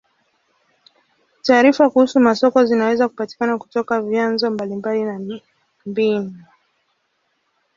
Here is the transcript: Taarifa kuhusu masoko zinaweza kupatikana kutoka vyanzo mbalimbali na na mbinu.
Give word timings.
Taarifa 1.43 1.89
kuhusu 1.89 2.19
masoko 2.19 2.65
zinaweza 2.65 3.07
kupatikana 3.09 3.57
kutoka 3.57 4.01
vyanzo 4.01 4.49
mbalimbali 4.51 5.03
na 5.03 5.19
na 5.19 5.39
mbinu. 5.85 6.33